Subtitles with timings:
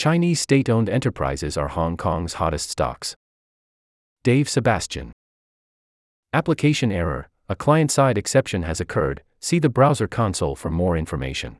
[0.00, 3.14] Chinese state owned enterprises are Hong Kong's hottest stocks.
[4.24, 5.12] Dave Sebastian.
[6.32, 9.22] Application error A client side exception has occurred.
[9.40, 11.58] See the browser console for more information.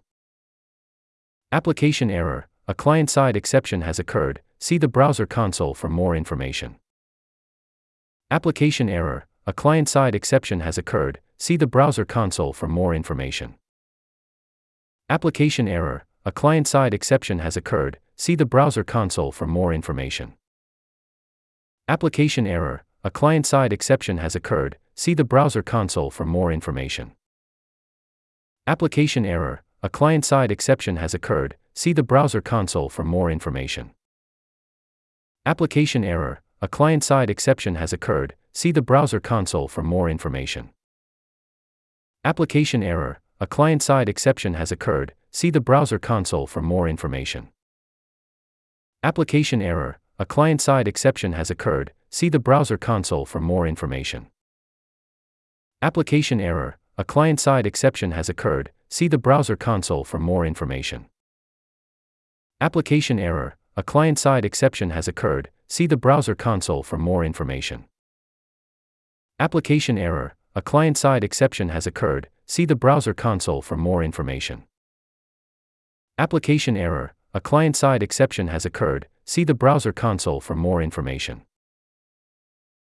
[1.53, 4.41] Application error A client side exception has occurred.
[4.59, 6.77] See the browser console for more information.
[8.31, 11.21] Application error A client side exception has occurred.
[11.37, 13.57] See the browser console for more information.
[15.11, 17.99] Application error A client side exception has occurred.
[18.21, 20.35] See the browser console for more information.
[21.89, 24.77] Application error A client side exception has occurred.
[24.95, 27.13] See the browser console for more information.
[28.67, 31.57] Application error A client side exception has occurred.
[31.73, 33.93] See the browser console for more information.
[35.47, 38.35] Application error A client side exception has occurred.
[38.53, 40.69] See the browser console for more information.
[42.23, 45.15] Application error A client side exception has occurred.
[45.31, 47.49] See the browser console for more information.
[49.03, 51.95] Application error A client side exception has occurred.
[52.11, 54.27] See the browser console for more information.
[55.81, 58.73] Application error A client side exception has occurred.
[58.91, 61.07] See the browser console for more information.
[62.61, 65.49] Application error A client side exception has occurred.
[65.67, 67.87] See the browser console for more information.
[69.39, 72.29] Application error A client side exception has occurred.
[72.45, 74.65] See the browser console for more information.
[76.19, 79.07] Application error A client side exception has occurred.
[79.25, 81.43] See the browser console for more information.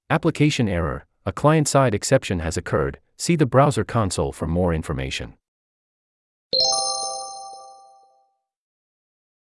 [0.09, 2.99] Application error A client side exception has occurred.
[3.15, 5.35] See the browser console for more information.